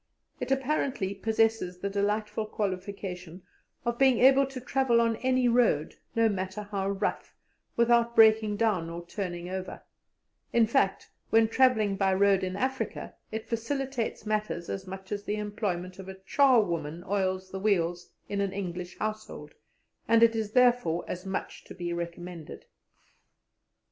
[0.39, 3.43] It apparently possesses the delightful qualification
[3.85, 7.35] of being able to travel on any road, no matter how rough,
[7.75, 9.83] without breaking down or turning over;
[10.51, 15.35] in fact, when travelling by road in Africa, it facilitates matters as much as the
[15.35, 19.53] employment of a charwoman oils the wheels in an English household,
[20.07, 22.65] and it is therefore as much to be recommended.